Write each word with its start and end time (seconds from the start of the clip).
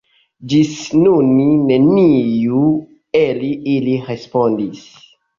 Ĝis 0.51 0.69
nun 1.01 1.27
neniu 1.71 2.61
el 3.19 3.41
ili 3.75 3.93
respondis. 4.07 4.81